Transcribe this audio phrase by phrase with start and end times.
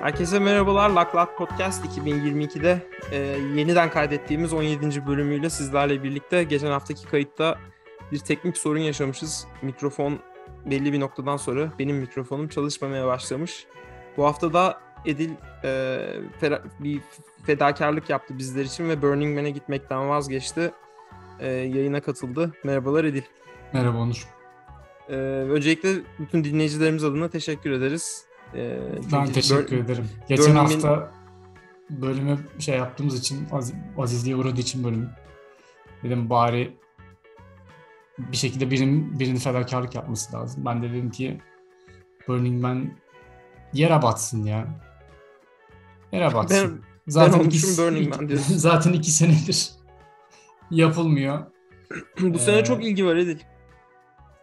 [0.00, 0.90] Herkese merhabalar.
[0.90, 3.16] Lak Lak Podcast 2022'de e,
[3.56, 5.06] yeniden kaydettiğimiz 17.
[5.06, 7.58] bölümüyle sizlerle birlikte geçen haftaki kayıtta
[8.12, 9.46] bir teknik sorun yaşamışız.
[9.62, 10.18] Mikrofon
[10.66, 13.66] belli bir noktadan sonra benim mikrofonum çalışmamaya başlamış.
[14.16, 15.30] Bu hafta da Edil
[15.64, 15.98] e,
[16.40, 17.00] fera, bir
[17.46, 20.72] fedakarlık yaptı bizler için ve Burning Man'e gitmekten vazgeçti.
[21.40, 22.52] E, yayına katıldı.
[22.64, 23.22] Merhabalar Edil.
[23.72, 24.28] Merhaba Onur.
[25.08, 25.14] E,
[25.50, 28.25] öncelikle bütün dinleyicilerimiz adına teşekkür ederiz.
[28.54, 28.78] Ee,
[29.12, 30.08] ben teşekkür ederim.
[30.28, 30.72] Geçen Burnham'in...
[30.72, 31.10] hafta
[31.90, 35.10] bölümü şey yaptığımız için az, azizliğe uğradığı için bölüm
[36.02, 36.76] dedim bari
[38.18, 40.64] bir şekilde birinin, birinin fedakarlık yapması lazım.
[40.64, 41.40] Ben de dedim ki
[42.28, 42.90] Burning Man
[43.72, 44.66] yere batsın ya.
[46.12, 46.72] Yere batsın.
[46.72, 48.54] Ben, zaten ben iki, Burning Man diyorsun.
[48.56, 49.70] zaten iki senedir
[50.70, 51.46] yapılmıyor.
[52.20, 53.38] Bu ee, sene çok ilgi var Edil.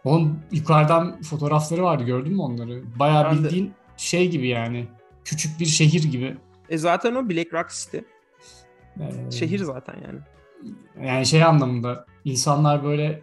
[0.04, 2.82] Onun yukarıdan fotoğrafları vardı gördün mü onları?
[2.98, 4.86] Bayağı ben bildiğin de şey gibi yani.
[5.24, 6.36] Küçük bir şehir gibi.
[6.68, 7.98] E zaten o Black Rock City.
[9.00, 10.20] Ee, şehir zaten yani.
[11.06, 13.22] Yani şey anlamında insanlar böyle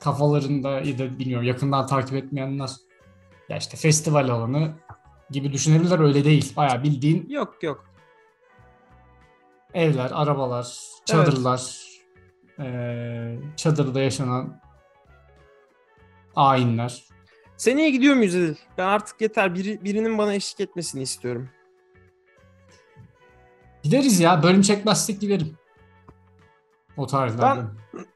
[0.00, 2.70] kafalarında ya da bilmiyorum yakından takip etmeyenler
[3.48, 4.72] ya işte festival alanı
[5.30, 6.56] gibi düşünebilirler öyle değil.
[6.56, 7.84] Baya bildiğin Yok yok.
[9.74, 11.76] Evler, arabalar, çadırlar,
[12.58, 13.40] evet.
[13.40, 14.60] e, çadırda yaşanan
[16.36, 17.04] ayinler.
[17.60, 18.54] Seneye gidiyor muyuz Edil?
[18.78, 19.54] Ben artık yeter.
[19.54, 21.48] Biri, birinin bana eşlik etmesini istiyorum.
[23.82, 24.42] Gideriz ya.
[24.42, 25.56] Bölüm çekmezsek giderim.
[26.96, 27.62] O tarihlerde.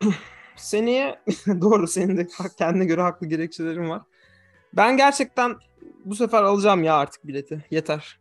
[0.03, 0.13] Ben
[0.57, 2.29] seneye doğru senin de
[2.59, 4.03] kendine göre haklı gerekçelerin var.
[4.73, 5.57] Ben gerçekten
[6.05, 7.65] bu sefer alacağım ya artık bileti.
[7.71, 8.19] Yeter.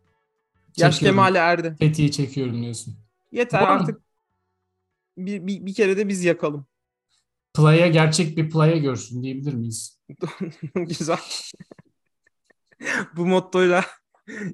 [0.76, 1.76] Yaş kemale erdi.
[1.78, 2.96] Tetiği çekiyorum diyorsun.
[3.32, 4.00] Yeter artık.
[5.18, 6.66] Bir, bir, bir kere de biz yakalım.
[7.54, 9.93] Play'a gerçek bir play'a görsün diyebilir miyiz?
[10.74, 11.18] Güzel.
[13.16, 13.84] Bu mottoyla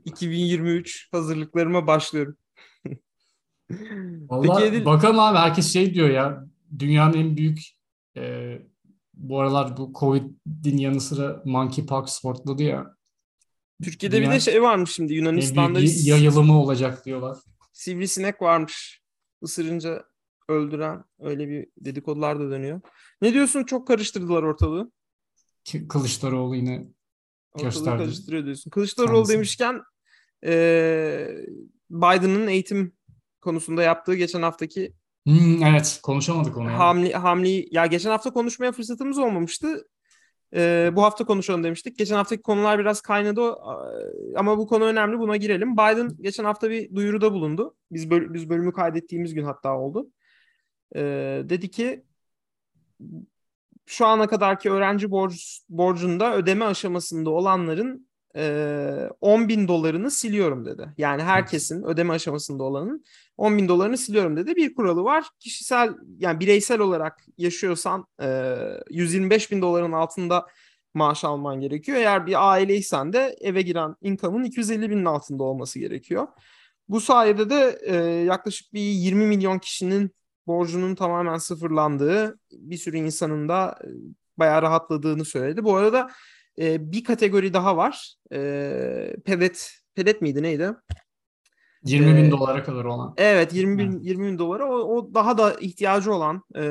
[0.04, 2.36] 2023 hazırlıklarıma başlıyorum.
[4.28, 6.46] Vallahi Peki, bakalım abi herkes şey diyor ya
[6.78, 7.60] dünyanın en büyük
[8.16, 8.56] e,
[9.14, 12.96] bu aralar bu Covid'in yanı sıra monkeypox sportladı ya.
[13.84, 17.38] Türkiye'de Dünya, bir de şey varmış şimdi Yunanistan'da yayılımı olacak diyorlar.
[17.72, 19.00] Sivrisinek varmış.
[19.42, 20.04] Isırınca
[20.48, 22.80] öldüren öyle bir dedikodular da dönüyor.
[23.22, 23.64] Ne diyorsun?
[23.64, 24.92] Çok karıştırdılar ortalığı.
[25.88, 26.86] Kılıçdaroğlu yine
[27.62, 27.98] gösterdi.
[27.98, 28.70] karıştırıyor diyorsun.
[28.70, 29.32] Kılıçdaroğlu Kendisi.
[29.32, 29.82] demişken
[30.44, 30.52] e,
[31.90, 32.92] Biden'ın eğitim
[33.40, 34.92] konusunda yaptığı geçen haftaki
[35.26, 36.68] hmm, evet konuşamadık onu.
[36.70, 39.86] Hamli, hamli ya geçen hafta konuşmaya fırsatımız olmamıştı.
[40.54, 41.98] Ee, bu hafta konuşalım demiştik.
[41.98, 43.54] Geçen haftaki konular biraz kaynadı
[44.36, 45.18] ama bu konu önemli.
[45.18, 45.72] Buna girelim.
[45.72, 47.76] Biden geçen hafta bir duyuruda bulundu.
[47.90, 50.10] Biz böl- biz bölümü kaydettiğimiz gün hatta oldu.
[50.96, 52.04] Ee, dedi ki
[53.90, 60.94] şu ana kadarki öğrenci borç, borcunda ödeme aşamasında olanların e, 10 bin dolarını siliyorum dedi.
[60.98, 63.04] Yani herkesin ödeme aşamasında olanın
[63.36, 64.56] 10 bin dolarını siliyorum dedi.
[64.56, 65.24] Bir kuralı var.
[65.38, 68.56] Kişisel yani bireysel olarak yaşıyorsan e,
[68.90, 70.46] 125 bin doların altında
[70.94, 71.98] maaş alman gerekiyor.
[71.98, 76.26] Eğer bir aileysen de eve giren income'ın 250 binin altında olması gerekiyor.
[76.88, 80.10] Bu sayede de e, yaklaşık bir 20 milyon kişinin
[80.46, 83.88] borcunun tamamen sıfırlandığı, bir sürü insanın da e,
[84.38, 85.64] bayağı rahatladığını söyledi.
[85.64, 86.10] Bu arada
[86.58, 88.14] e, bir kategori daha var.
[88.32, 90.74] E, pedet, pedet miydi neydi?
[91.84, 93.14] 20 bin ee, dolara kadar olan.
[93.16, 96.62] Evet 20 bin, 20 bin dolara o, o daha da ihtiyacı olan e,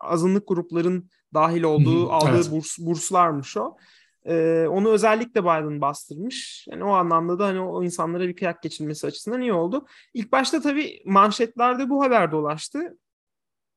[0.00, 2.50] azınlık grupların dahil olduğu aldığı evet.
[2.50, 3.76] burs, burslarmış o.
[4.24, 6.66] E, onu özellikle Biden bastırmış.
[6.70, 9.86] Yani o anlamda da hani o insanlara bir kıyak geçilmesi açısından iyi oldu.
[10.14, 12.98] İlk başta tabii manşetlerde bu haber dolaştı.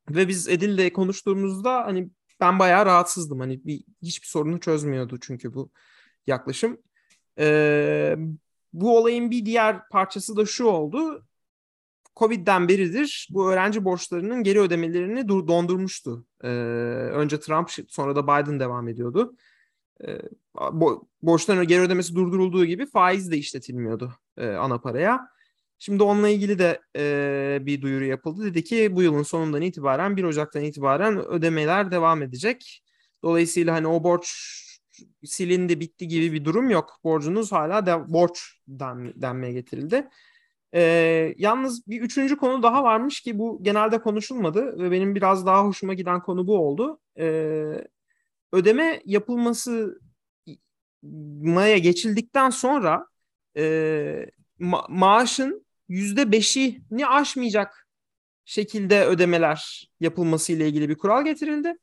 [0.10, 2.10] Ve biz Edil'le konuştuğumuzda hani
[2.40, 3.40] ben bayağı rahatsızdım.
[3.40, 5.72] Hani bir, hiçbir sorunu çözmüyordu çünkü bu
[6.28, 6.78] yaklaşım.
[7.40, 8.16] Ee,
[8.74, 11.26] bu olayın bir diğer parçası da şu oldu.
[12.16, 16.26] Covid'den beridir bu öğrenci borçlarının geri ödemelerini dondurmuştu.
[16.44, 19.36] Ee, önce Trump sonra da Biden devam ediyordu.
[21.22, 25.28] Borçların geri ödemesi durdurulduğu gibi faiz de işletilmiyordu e, ana paraya.
[25.80, 28.46] Şimdi onunla ilgili de e, bir duyuru yapıldı.
[28.46, 32.84] Dedi ki bu yılın sonundan itibaren 1 Ocak'tan itibaren ödemeler devam edecek.
[33.24, 34.28] Dolayısıyla hani o borç
[35.26, 37.00] silindi bitti gibi bir durum yok.
[37.04, 40.08] Borcunuz hala de, borç den, denmeye getirildi.
[40.74, 40.82] E,
[41.38, 45.94] yalnız bir üçüncü konu daha varmış ki bu genelde konuşulmadı ve benim biraz daha hoşuma
[45.94, 47.00] giden konu bu oldu.
[47.20, 47.88] E,
[48.52, 50.00] ödeme yapılması
[51.42, 53.08] maya geçildikten sonra
[53.58, 53.62] e,
[54.60, 57.88] ma- maaşın yüzde beşini aşmayacak
[58.46, 61.74] şekilde ödemeler yapılması ile ilgili bir kural getirildi.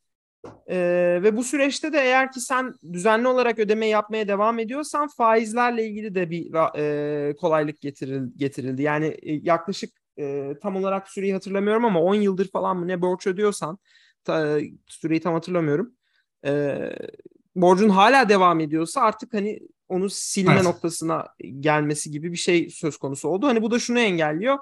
[0.66, 0.76] E,
[1.22, 6.14] ve bu süreçte de eğer ki sen düzenli olarak ödeme yapmaya devam ediyorsan faizlerle ilgili
[6.14, 8.82] de bir e, kolaylık getirildi, getirildi.
[8.82, 13.26] Yani e, yaklaşık e, tam olarak süreyi hatırlamıyorum ama 10 yıldır falan mı ne borç
[13.26, 13.78] ödüyorsan
[14.24, 15.93] ta, süreyi tam hatırlamıyorum.
[16.44, 16.78] E,
[17.56, 20.64] borcun hala devam ediyorsa artık hani onu silme evet.
[20.64, 21.26] noktasına
[21.60, 23.46] gelmesi gibi bir şey söz konusu oldu.
[23.46, 24.58] Hani bu da şunu engelliyor.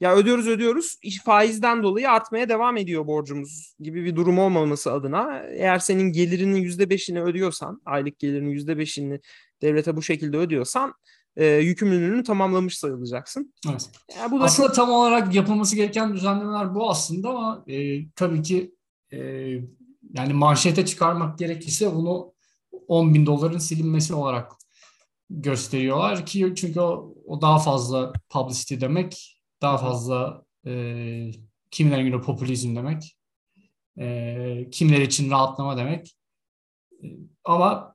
[0.00, 5.78] Ya ödüyoruz ödüyoruz faizden dolayı artmaya devam ediyor borcumuz gibi bir durum olmaması adına eğer
[5.78, 9.20] senin gelirinin yüzde beşini ödüyorsan aylık gelirinin yüzde beşini
[9.62, 10.94] devlete bu şekilde ödüyorsan
[11.36, 13.54] e, yükümlülüğünü tamamlamış sayılacaksın.
[13.70, 13.90] Evet.
[14.18, 14.76] Yani bu da aslında çok...
[14.76, 18.74] tam olarak yapılması gereken düzenlemeler bu aslında ama e, tabii ki
[19.12, 19.18] e,
[20.16, 22.32] yani manşete çıkarmak gerekirse bunu
[22.88, 24.52] 10 bin doların silinmesi olarak
[25.30, 31.30] gösteriyorlar ki çünkü o, o daha fazla publicity demek, daha fazla e,
[31.70, 33.16] kimilerin göre popülizm demek,
[33.98, 36.16] e, kimler için rahatlama demek.
[37.02, 37.06] E,
[37.44, 37.94] ama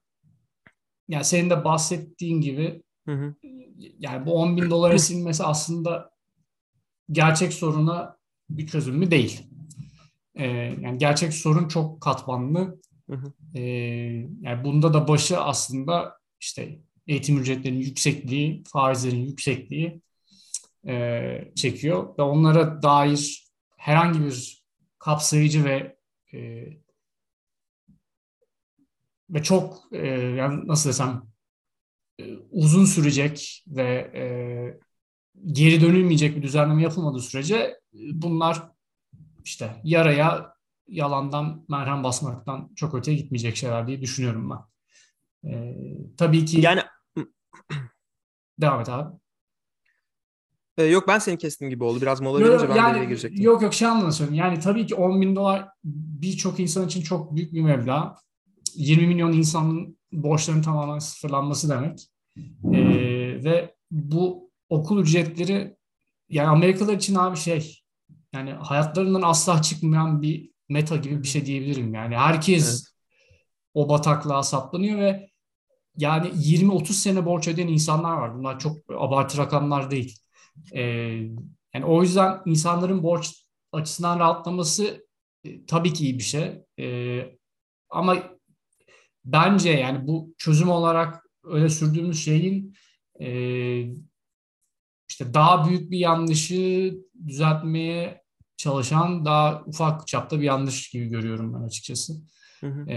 [1.07, 3.35] yani senin de bahsettiğin gibi hı hı.
[4.00, 6.12] yani bu 10 bin dolara silinmesi aslında
[7.12, 8.18] gerçek soruna
[8.50, 9.50] bir çözüm mü değil.
[10.36, 10.48] E,
[10.81, 12.80] yani gerçek sorun çok katmanlı.
[13.10, 13.33] Hı hı.
[13.56, 13.62] E,
[14.42, 20.01] yani bunda da başı aslında işte eğitim ücretlerinin yüksekliği, faizlerin yüksekliği
[20.88, 23.48] e, çekiyor ve onlara dair
[23.78, 24.63] herhangi bir
[25.00, 25.98] kapsayıcı ve
[26.33, 26.68] e,
[29.30, 31.24] ve çok e, yani nasıl desem
[32.19, 34.24] e, uzun sürecek ve e,
[35.45, 38.70] geri dönülmeyecek bir düzenleme yapılmadığı sürece bunlar
[39.44, 40.54] işte yaraya
[40.88, 44.60] yalandan merhem basmaktan çok öteye gitmeyecek şeyler diye düşünüyorum ben.
[45.50, 45.76] Ee,
[46.18, 46.82] tabii ki yani
[48.60, 49.18] devam et abi.
[50.78, 52.02] Ee, yok ben seni kestim gibi oldu.
[52.02, 53.44] Biraz mola verince ben yani, devreye girecektim.
[53.44, 57.54] Yok yok şey anlamda Yani tabii ki 10 bin dolar birçok insan için çok büyük
[57.54, 58.16] bir meblağ.
[58.76, 62.08] 20 milyon insanın borçlarının tamamen sıfırlanması demek.
[62.74, 65.78] Ee, ve bu okul ücretleri
[66.30, 67.81] yani Amerikalılar için abi şey
[68.33, 71.94] yani hayatlarından asla çıkmayan bir meta gibi bir şey diyebilirim.
[71.94, 72.81] Yani herkes evet.
[73.74, 75.30] o bataklığa saplanıyor ve
[75.98, 78.36] yani 20-30 sene borç ödeyen insanlar var.
[78.36, 80.18] Bunlar çok abartı rakamlar değil.
[80.74, 80.81] Ee,
[81.74, 85.07] yani o yüzden insanların borç açısından rahatlaması
[85.44, 86.62] e, tabii ki iyi bir şey.
[86.80, 87.38] E,
[87.89, 88.18] ama
[89.25, 92.75] bence yani bu çözüm olarak öyle sürdüğümüz şeyin
[93.19, 93.30] e,
[95.10, 96.94] işte daha büyük bir yanlışı
[97.28, 98.20] düzeltmeye
[98.62, 102.13] çalışan daha ufak çapta bir yanlış gibi görüyorum ben açıkçası.
[102.60, 102.90] Hı hı.
[102.90, 102.96] E,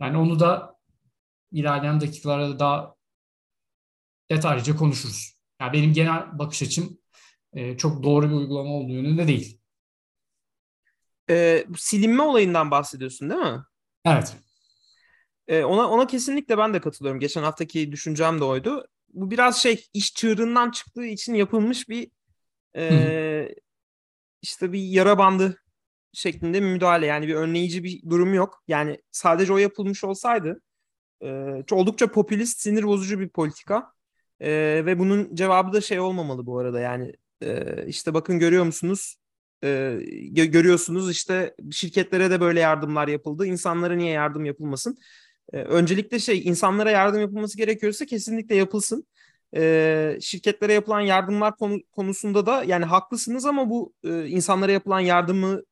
[0.00, 0.76] yani onu da
[1.52, 2.94] ilerleyen dakikalarda daha
[4.30, 5.38] detaylıca konuşuruz.
[5.60, 6.98] Yani benim genel bakış açım
[7.52, 9.60] e, çok doğru bir uygulama olduğu yönünde değil.
[11.30, 13.62] E, silinme olayından bahsediyorsun değil mi?
[14.04, 14.36] Evet.
[15.48, 17.20] E, ona ona kesinlikle ben de katılıyorum.
[17.20, 18.86] Geçen haftaki düşüncem de oydu.
[19.12, 22.10] Bu biraz şey iş çığırından çıktığı için yapılmış bir
[22.76, 23.54] e,
[24.44, 25.58] işte bir yara bandı
[26.12, 27.06] şeklinde bir müdahale.
[27.06, 28.62] Yani bir önleyici bir durum yok.
[28.68, 30.60] Yani sadece o yapılmış olsaydı
[31.22, 31.28] e,
[31.70, 33.92] oldukça popülist, sinir bozucu bir politika.
[34.40, 34.50] E,
[34.86, 36.80] ve bunun cevabı da şey olmamalı bu arada.
[36.80, 37.12] Yani
[37.42, 39.16] e, işte bakın görüyor musunuz?
[39.64, 39.98] E,
[40.30, 43.46] görüyorsunuz işte şirketlere de böyle yardımlar yapıldı.
[43.46, 44.96] İnsanlara niye yardım yapılmasın?
[45.52, 49.06] E, öncelikle şey insanlara yardım yapılması gerekiyorsa kesinlikle yapılsın.
[49.56, 55.62] E, şirketlere yapılan yardımlar konu, konusunda da yani haklısınız ama bu e, insanlara yapılan yardımı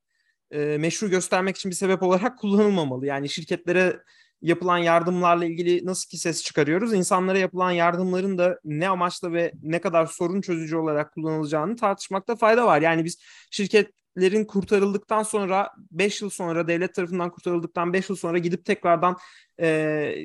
[0.50, 3.06] e, meşru göstermek için bir sebep olarak kullanılmamalı.
[3.06, 4.00] Yani şirketlere
[4.42, 9.80] yapılan yardımlarla ilgili nasıl ki ses çıkarıyoruz, insanlara yapılan yardımların da ne amaçla ve ne
[9.80, 12.82] kadar sorun çözücü olarak kullanılacağını tartışmakta fayda var.
[12.82, 13.18] Yani biz
[14.16, 19.16] şirketlerin kurtarıldıktan sonra 5 yıl sonra devlet tarafından kurtarıldıktan 5 yıl sonra gidip tekrardan
[19.60, 19.66] e,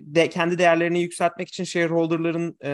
[0.04, 2.72] de, kendi değerlerini yükseltmek için shareholderların e,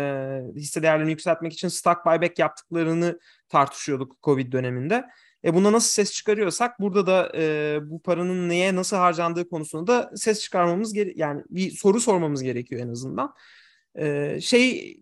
[0.55, 5.05] hisse değerlerini yükseltmek için stock buyback yaptıklarını tartışıyorduk Covid döneminde.
[5.46, 10.12] E buna nasıl ses çıkarıyorsak burada da e, bu paranın neye nasıl harcandığı konusunda da
[10.15, 13.34] ses çıkarmamız gere- yani bir soru sormamız gerekiyor en azından.
[13.96, 14.98] E, şey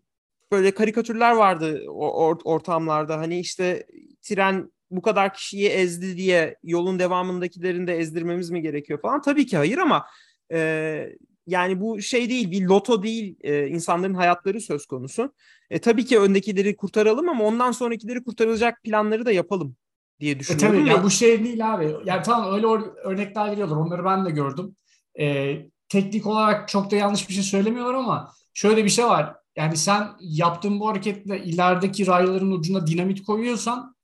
[0.51, 3.85] böyle karikatürler vardı or- ortamlarda hani işte
[4.21, 9.21] tren bu kadar kişiyi ezdi diye yolun devamındakilerini de ezdirmemiz mi gerekiyor falan.
[9.21, 10.05] Tabii ki hayır ama
[10.51, 11.09] e,
[11.47, 15.33] yani bu şey değil bir loto değil e, insanların hayatları söz konusu.
[15.69, 19.75] E, tabii ki öndekileri kurtaralım ama ondan sonrakileri kurtarılacak planları da yapalım
[20.19, 20.75] diye düşünüyorum.
[20.75, 21.95] E, tabii ya bu şey değil abi.
[22.05, 22.67] Yani tamam öyle
[23.03, 23.75] örnekler veriyorlar.
[23.75, 24.75] Onları ben de gördüm.
[25.19, 25.55] E,
[25.89, 29.35] teknik olarak çok da yanlış bir şey söylemiyorlar ama şöyle bir şey var.
[29.55, 33.95] Yani sen yaptığın bu hareketle ilerideki rayların ucuna dinamit koyuyorsan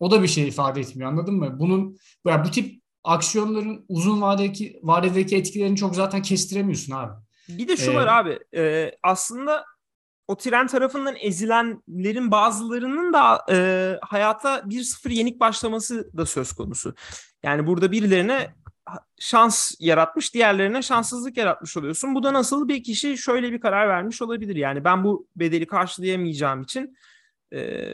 [0.00, 1.58] o da bir şey ifade etmiyor anladın mı?
[1.58, 1.96] Bunun
[2.26, 7.12] yani bu tip aksiyonların uzun vadedeki vadedeki etkilerini çok zaten kestiremiyorsun abi.
[7.48, 8.38] Bir de şu ee, var abi.
[8.56, 9.64] E, aslında
[10.28, 16.94] o tren tarafından ezilenlerin bazılarının da e, hayata 1-0 yenik başlaması da söz konusu.
[17.42, 18.54] Yani burada birilerine
[19.18, 22.14] şans yaratmış, diğerlerine şanssızlık yaratmış oluyorsun.
[22.14, 24.56] Bu da nasıl bir kişi şöyle bir karar vermiş olabilir.
[24.56, 26.96] Yani ben bu bedeli karşılayamayacağım için
[27.52, 27.90] e,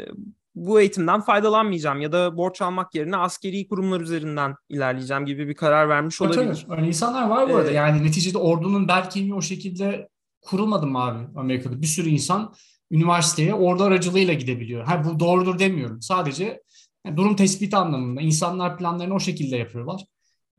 [0.66, 5.88] bu eğitimden faydalanmayacağım ya da borç almak yerine askeri kurumlar üzerinden ilerleyeceğim gibi bir karar
[5.88, 6.44] vermiş olabilir.
[6.46, 7.70] Evet, öyle insanlar var bu arada.
[7.70, 10.08] Ee, yani neticede ordunun belki o şekilde
[10.40, 11.82] kurulmadı mı abi Amerika'da?
[11.82, 12.54] Bir sürü insan
[12.90, 14.84] üniversiteye ordu aracılığıyla gidebiliyor.
[14.84, 16.02] Ha bu doğrudur demiyorum.
[16.02, 16.62] Sadece
[17.06, 20.04] yani durum tespiti anlamında insanlar planlarını o şekilde yapıyorlar.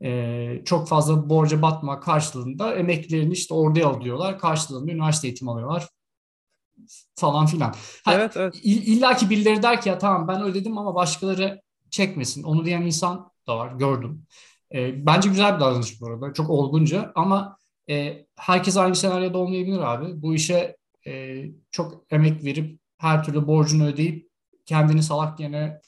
[0.04, 4.38] Ee, çok fazla borca batma karşılığında emeklilerini işte orduya alıyorlar.
[4.38, 5.88] Karşılığında üniversite eğitimi alıyorlar
[7.14, 7.74] falan filan.
[8.04, 8.54] Ha, evet, evet.
[8.62, 12.42] İlla ki birileri der ki ya tamam ben ödedim ama başkaları çekmesin.
[12.42, 14.26] Onu diyen insan da var gördüm.
[14.74, 16.32] E, bence güzel bir davranış bu arada.
[16.32, 17.56] Çok olgunca ama
[17.90, 20.22] e, herkes aynı senaryoda olmayabilir abi.
[20.22, 24.28] Bu işe e, çok emek verip her türlü borcunu ödeyip
[24.66, 25.80] kendini salak yerine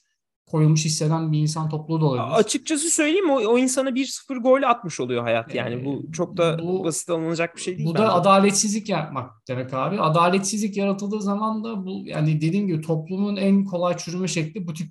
[0.55, 2.39] koyulmuş hisseden bir insan topluluğu da olabilir.
[2.39, 5.85] Açıkçası söyleyeyim o, o insana 1-0 gol atmış oluyor hayat yani.
[5.85, 7.89] Bu çok da bu, basit alınacak bir şey değil.
[7.89, 8.05] Bu bence.
[8.05, 10.01] da adaletsizlik yapmak demek abi.
[10.01, 14.89] Adaletsizlik yaratıldığı zaman da bu yani dediğim gibi toplumun en kolay çürüme şekli bu tip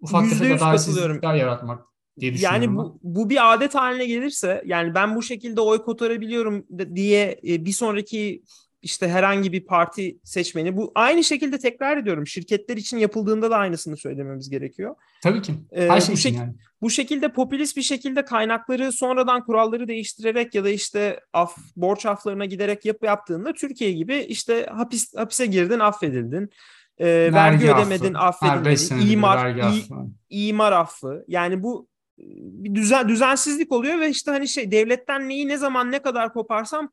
[0.00, 1.84] ufak tefek adaletsizlikler yaratmak
[2.20, 2.62] diye düşünüyorum.
[2.62, 7.64] Yani bu, bu bir adet haline gelirse yani ben bu şekilde oy kotarabiliyorum diye e,
[7.64, 8.42] bir sonraki
[8.84, 13.96] işte herhangi bir parti seçmeni bu aynı şekilde tekrar ediyorum şirketler için yapıldığında da aynısını
[13.96, 14.94] söylememiz gerekiyor.
[15.22, 15.54] Tabii ki.
[15.72, 16.54] Ee, Her şey bu, şek- yani.
[16.82, 22.44] bu şekilde popülist bir şekilde kaynakları sonradan kuralları değiştirerek ya da işte af borç aflarına
[22.44, 26.50] giderek yapı yaptığında Türkiye gibi işte hapis hapise girdin affedildin.
[26.98, 28.46] E, vergi, vergi ödemedin affı.
[28.46, 29.10] affedilmedin.
[29.10, 29.56] İmar
[30.30, 31.24] i, imar affı.
[31.28, 31.88] Yani bu
[32.18, 36.90] bir düzen düzensizlik oluyor ve işte hani şey devletten neyi ne zaman ne kadar koparsam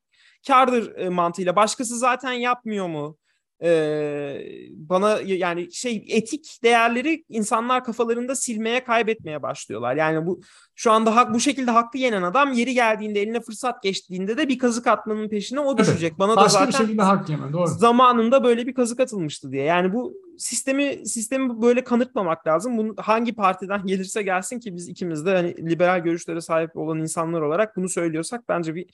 [0.48, 1.56] kardır e, mantığıyla.
[1.56, 3.18] Başkası zaten yapmıyor mu?
[3.64, 9.96] Ee, bana yani şey etik değerleri insanlar kafalarında silmeye kaybetmeye başlıyorlar.
[9.96, 10.42] Yani bu
[10.76, 14.60] şu anda hak bu şekilde hakkı yenen adam yeri geldiğinde eline fırsat geçtiğinde de bir
[14.60, 16.20] kazık atmanın peşine o düşecek.
[16.20, 17.68] Bana Başka da zaten bir şekilde hak yeme doğru.
[17.68, 19.64] Zamanında böyle bir kazık atılmıştı diye.
[19.64, 22.78] Yani bu sistemi sistemi böyle kanıtmamak lazım.
[22.78, 27.42] Bunu hangi partiden gelirse gelsin ki biz ikimiz de hani liberal görüşlere sahip olan insanlar
[27.42, 28.86] olarak bunu söylüyorsak bence bir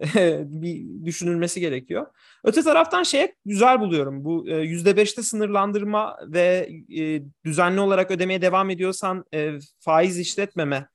[0.44, 2.06] bir düşünülmesi gerekiyor.
[2.44, 4.24] Öte taraftan şeye güzel buluyorum.
[4.24, 10.88] Bu e, yüzde beşte sınırlandırma ve e, düzenli olarak ödemeye devan ediyorsan e, faiz işletmeme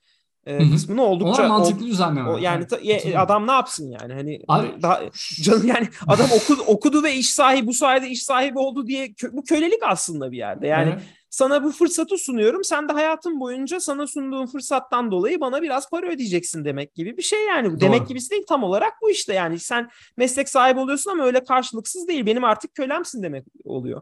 [0.46, 2.30] e, kısmını oldukça Onlar mantıklı düzenleme.
[2.30, 5.02] O, yani ta, e, adam ne yapsın yani hani Abi, daha
[5.42, 9.34] canım yani adam okudu okudu ve iş sahibi bu sayede iş sahibi oldu diye kö,
[9.34, 10.68] bu kölelik aslında bir yerde.
[10.68, 11.04] Yani evet.
[11.30, 12.64] Sana bu fırsatı sunuyorum.
[12.64, 17.22] Sen de hayatın boyunca sana sunduğum fırsattan dolayı bana biraz para ödeyeceksin demek gibi bir
[17.22, 17.70] şey yani.
[17.70, 17.80] Doğru.
[17.80, 22.08] Demek gibisi değil tam olarak bu işte yani sen meslek sahibi oluyorsun ama öyle karşılıksız
[22.08, 22.26] değil.
[22.26, 24.02] Benim artık kölemsin demek oluyor.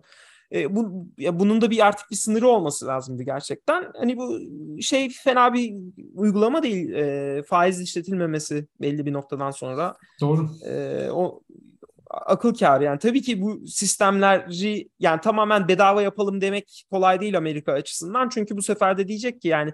[0.51, 3.91] E, bu ya bunun da bir artık bir sınırı olması lazımdı gerçekten.
[3.97, 4.39] Hani bu
[4.81, 5.73] şey fena bir
[6.15, 6.93] uygulama değil.
[6.93, 9.95] E, faiz işletilmemesi belli bir noktadan sonra.
[10.21, 10.49] Doğru.
[10.65, 11.41] E, o
[12.25, 12.83] akıl kârı.
[12.83, 18.29] Yani tabii ki bu sistemleri yani tamamen bedava yapalım demek kolay değil Amerika açısından.
[18.29, 19.73] Çünkü bu sefer de diyecek ki yani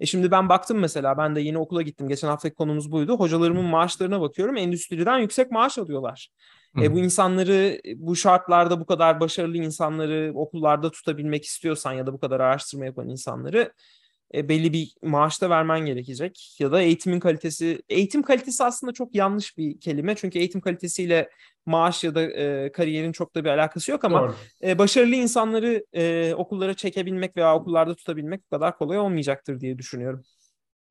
[0.00, 2.08] e şimdi ben baktım mesela ben de yeni okula gittim.
[2.08, 3.18] Geçen haftaki konumuz buydu.
[3.18, 4.56] Hocalarımın maaşlarına bakıyorum.
[4.56, 6.28] Endüstriden yüksek maaş alıyorlar.
[6.82, 12.20] E, bu insanları bu şartlarda bu kadar başarılı insanları okullarda tutabilmek istiyorsan ya da bu
[12.20, 13.72] kadar araştırma yapan insanları
[14.34, 16.56] e, belli bir maaşta vermen gerekecek.
[16.58, 20.14] Ya da eğitimin kalitesi, eğitim kalitesi aslında çok yanlış bir kelime.
[20.14, 21.30] Çünkü eğitim kalitesiyle
[21.66, 26.34] maaş ya da e, kariyerin çok da bir alakası yok ama e, başarılı insanları e,
[26.34, 30.22] okullara çekebilmek veya okullarda tutabilmek bu kadar kolay olmayacaktır diye düşünüyorum.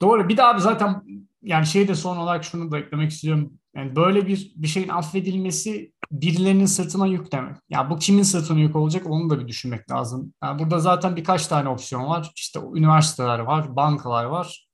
[0.01, 0.29] Doğru.
[0.29, 1.01] Bir daha zaten
[1.41, 3.53] yani şey de son olarak şunu da eklemek istiyorum.
[3.75, 7.55] Yani böyle bir bir şeyin affedilmesi birilerinin sırtına yük demek.
[7.69, 10.33] Ya bu kimin sırtına yük olacak onu da bir düşünmek lazım.
[10.43, 12.31] Yani burada zaten birkaç tane opsiyon var.
[12.35, 14.67] İşte üniversiteler var, bankalar var.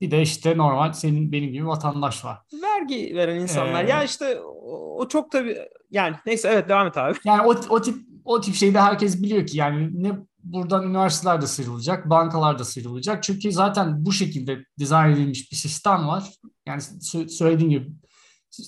[0.00, 2.38] Bir de işte normal senin benim gibi vatandaş var.
[2.62, 3.84] Vergi veren insanlar.
[3.84, 5.58] Ee, ya işte o, o çok tabii
[5.90, 7.18] yani neyse evet devam et abi.
[7.24, 10.12] Yani o, o tip o tip şeyde herkes biliyor ki yani ne
[10.44, 13.22] buradan üniversiteler de sıyrılacak, bankalar da sıyrılacak.
[13.22, 16.30] Çünkü zaten bu şekilde dizayn edilmiş bir sistem var.
[16.66, 16.82] Yani
[17.28, 17.92] söylediğim gibi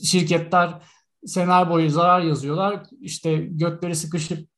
[0.05, 0.83] şirketler
[1.27, 2.83] seneler boyu zarar yazıyorlar.
[3.01, 4.49] İşte gökleri sıkışıp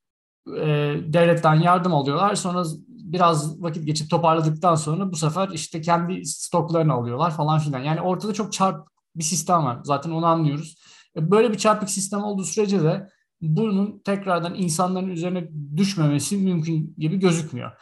[0.56, 0.66] e,
[1.06, 2.34] devletten yardım alıyorlar.
[2.34, 7.80] Sonra biraz vakit geçip toparladıktan sonra bu sefer işte kendi stoklarını alıyorlar falan filan.
[7.80, 9.78] Yani ortada çok çarp bir sistem var.
[9.84, 10.76] Zaten onu anlıyoruz.
[11.16, 13.08] E, böyle bir çarpık sistem olduğu sürece de
[13.40, 17.72] bunun tekrardan insanların üzerine düşmemesi mümkün gibi gözükmüyor.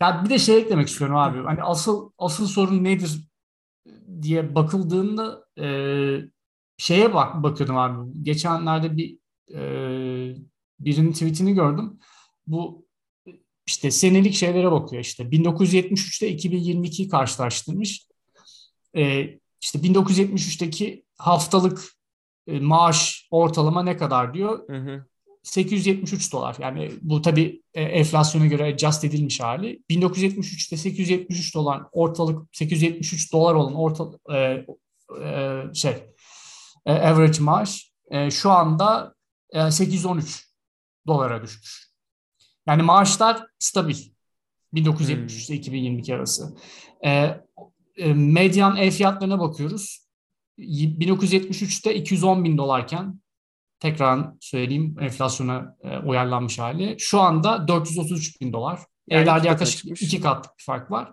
[0.00, 1.42] Yani bir de şey eklemek istiyorum abi.
[1.42, 3.30] Hani asıl asıl sorun nedir
[4.22, 5.66] diye bakıldığında e,
[6.80, 8.10] şeye bak bakıyordum abi.
[8.22, 9.18] Geçenlerde bir
[9.54, 9.60] e,
[10.80, 11.98] birinin tweetini gördüm.
[12.46, 12.86] Bu
[13.66, 15.24] işte senelik şeylere bakıyor işte.
[15.24, 18.06] 1973'te 2022'yi karşılaştırmış.
[18.96, 19.26] E,
[19.60, 21.92] işte 1973'teki haftalık
[22.46, 24.68] e, maaş ortalama ne kadar diyor.
[24.68, 25.06] Hı hı.
[25.42, 26.56] 873 dolar.
[26.60, 29.82] Yani bu tabii e, enflasyona göre adjust edilmiş hali.
[29.90, 34.66] 1973'te 873 dolar ortalık 873 dolar olan orta e,
[35.24, 35.94] e, şey
[36.86, 39.14] e, average maaş e, şu anda
[39.50, 40.46] e, 813
[41.06, 41.90] dolara düşmüş.
[42.66, 43.96] Yani maaşlar stabil.
[44.72, 45.60] 1973 ile hmm.
[45.60, 46.56] 2022 arası.
[47.04, 47.40] E,
[47.96, 50.06] e, medyan ev fiyatlarına bakıyoruz.
[50.58, 53.20] 1973'te 210 bin dolarken
[53.80, 56.96] tekrar söyleyeyim enflasyona e, uyarlanmış hali.
[56.98, 58.80] Şu anda 433 bin dolar.
[59.08, 60.02] Yani Evlerde yaklaşık çıkmış.
[60.02, 61.12] iki katlık bir fark var.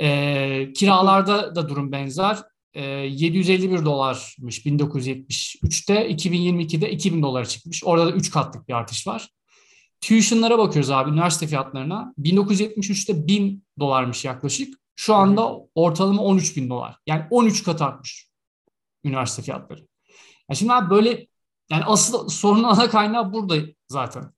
[0.00, 2.38] E, kiralarda da durum benzer.
[2.74, 7.84] E, 751 dolarmış 1973'te, 2022'de 2000 dolara çıkmış.
[7.84, 9.28] Orada da 3 katlık bir artış var.
[10.00, 12.14] Tuition'lara bakıyoruz abi üniversite fiyatlarına.
[12.18, 14.74] 1973'te 1000 dolarmış yaklaşık.
[14.96, 16.96] Şu anda ortalama 13 bin dolar.
[17.06, 18.28] Yani 13 kat artmış
[19.04, 19.80] üniversite fiyatları.
[20.50, 21.26] Yani şimdi abi böyle
[21.70, 23.56] yani asıl sorunun ana kaynağı burada
[23.88, 24.32] zaten.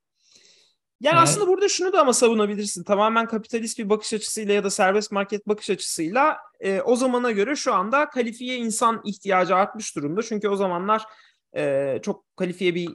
[1.04, 2.84] Yani ee, aslında burada şunu da ama savunabilirsin.
[2.84, 7.56] Tamamen kapitalist bir bakış açısıyla ya da serbest market bakış açısıyla e, o zamana göre
[7.56, 10.22] şu anda kalifiye insan ihtiyacı artmış durumda.
[10.22, 11.02] Çünkü o zamanlar
[11.56, 12.88] e, çok kalifiye bir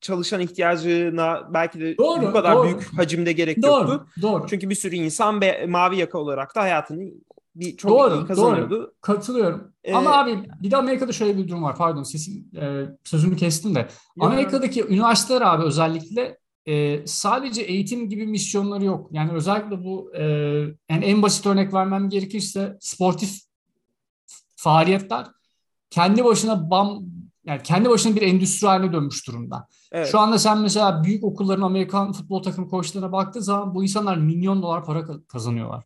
[0.00, 2.64] çalışan ihtiyacına belki de doğru, bu kadar doğru.
[2.64, 4.06] büyük hacimde gerek doğru, yoktu.
[4.22, 4.46] Doğru.
[4.46, 7.10] Çünkü bir sürü insan be, mavi yaka olarak da hayatını
[7.54, 8.80] bir çok doğru, iyi kazanıyordu.
[8.80, 8.92] Doğru.
[9.00, 9.72] Katılıyorum.
[9.84, 11.76] Ee, Ama abi bir de Amerika'da şöyle bir durum var.
[11.76, 13.78] Pardon sesin e, sözümü kestim de.
[13.78, 13.88] Ya.
[14.26, 19.08] Amerika'daki üniversiteler abi özellikle e, sadece eğitim gibi misyonları yok.
[19.12, 20.22] Yani özellikle bu e,
[20.90, 23.40] yani en basit örnek vermem gerekirse sportif
[24.56, 25.26] faaliyetler
[25.90, 27.04] kendi başına bam
[27.44, 29.68] yani kendi başına bir endüstri haline dönmüş durumda.
[29.92, 30.08] Evet.
[30.10, 34.62] Şu anda sen mesela büyük okulların Amerikan futbol takım koçlarına baktığın zaman bu insanlar milyon
[34.62, 35.84] dolar para kazanıyorlar.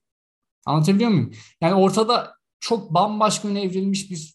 [0.67, 1.31] Anlatabiliyor muyum?
[1.61, 4.35] Yani ortada çok bambaşka evrilmiş bir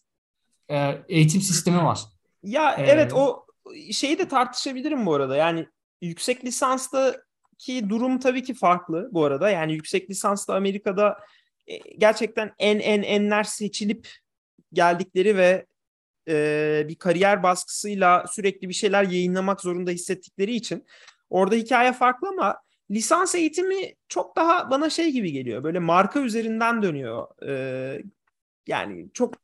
[0.70, 2.00] e, eğitim sistemi var.
[2.42, 3.46] Ya ee, evet o
[3.92, 5.36] şeyi de tartışabilirim bu arada.
[5.36, 5.66] Yani
[6.00, 9.50] yüksek lisanstaki durum tabii ki farklı bu arada.
[9.50, 11.18] Yani yüksek lisanslı Amerika'da
[11.66, 14.08] e, gerçekten en en enler seçilip
[14.72, 15.66] geldikleri ve
[16.28, 20.86] e, bir kariyer baskısıyla sürekli bir şeyler yayınlamak zorunda hissettikleri için
[21.30, 22.56] orada hikaye farklı ama
[22.90, 25.64] lisans eğitimi çok daha bana şey gibi geliyor.
[25.64, 27.42] Böyle marka üzerinden dönüyor.
[27.48, 28.02] E,
[28.66, 29.34] yani çok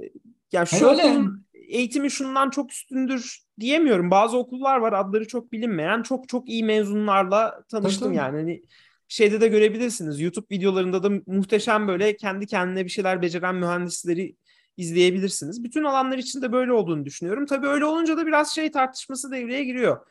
[0.00, 0.04] e,
[0.52, 1.02] yani şu Öyle.
[1.02, 4.10] okulun eğitimi şundan çok üstündür diyemiyorum.
[4.10, 8.36] Bazı okullar var adları çok bilinmeyen çok çok iyi mezunlarla tanıştım tabii, yani.
[8.36, 8.62] Hani
[9.08, 10.20] şeyde de görebilirsiniz.
[10.20, 14.36] YouTube videolarında da muhteşem böyle kendi kendine bir şeyler beceren mühendisleri
[14.76, 15.64] izleyebilirsiniz.
[15.64, 17.46] Bütün alanlar için de böyle olduğunu düşünüyorum.
[17.46, 20.06] Tabii öyle olunca da biraz şey tartışması devreye giriyor.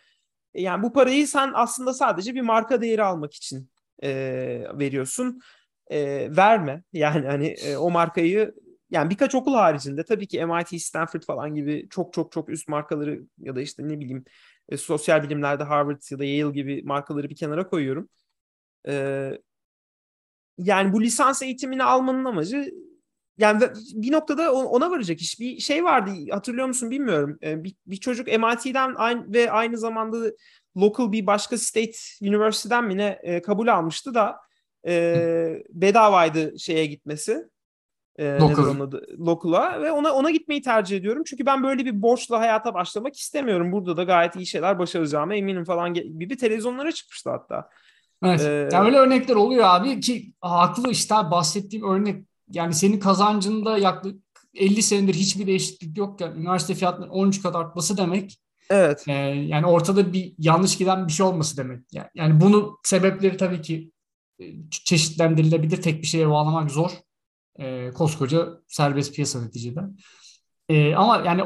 [0.53, 3.69] E, yani bu parayı sen aslında sadece bir marka değeri almak için
[4.03, 4.09] e,
[4.73, 5.41] veriyorsun.
[5.87, 6.83] E, verme.
[6.93, 8.55] Yani hani e, o markayı
[8.91, 13.21] yani birkaç okul haricinde tabii ki MIT, Stanford falan gibi çok çok çok üst markaları
[13.37, 14.25] ya da işte ne bileyim
[14.69, 18.09] e, sosyal bilimlerde Harvard ya da Yale gibi markaları bir kenara koyuyorum.
[18.87, 19.31] E,
[20.57, 22.71] yani bu lisans eğitimini almanın amacı
[23.37, 23.61] yani
[23.93, 25.39] bir noktada ona varacak iş.
[25.39, 27.37] Bir şey vardı hatırlıyor musun bilmiyorum.
[27.43, 30.31] E, bir, bir çocuk MIT'den aynı, ve aynı zamanda
[30.77, 34.37] local bir başka state university'den mi ne e, kabul almıştı da
[34.87, 37.51] e, bedavaydı şeye gitmesi.
[38.19, 38.91] E, Local.
[39.19, 41.23] Local'a ve ona ona gitmeyi tercih ediyorum.
[41.25, 43.71] Çünkü ben böyle bir borçla hayata başlamak istemiyorum.
[43.71, 47.69] Burada da gayet iyi şeyler başaracağıma eminim falan gibi televizyonlara çıkmıştı hatta.
[48.23, 48.41] Evet.
[48.41, 54.21] Ee, yani öyle örnekler oluyor abi ki haklı işte bahsettiğim örnek yani senin kazancında yaklaşık
[54.53, 58.37] 50 senedir hiçbir değişiklik yokken üniversite fiyatlarının 13 kat artması demek
[58.71, 59.07] Evet.
[59.07, 61.79] E, yani ortada bir yanlış giden bir şey olması demek.
[61.91, 63.91] Yani, yani bunu sebepleri tabii ki
[64.39, 65.81] e, çeşitlendirilebilir.
[65.81, 66.91] Tek bir şeye bağlamak zor.
[67.59, 69.81] E, koskoca serbest piyasa neticede.
[70.69, 71.43] E, ama yani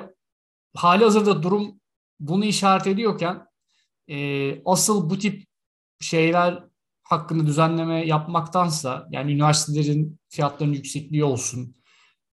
[0.75, 1.79] hali hazırda durum
[2.19, 3.45] bunu işaret ediyorken
[4.07, 5.47] e, asıl bu tip
[5.99, 6.63] şeyler
[7.03, 11.75] hakkında düzenleme yapmaktansa yani üniversitelerin fiyatlarının yüksekliği olsun,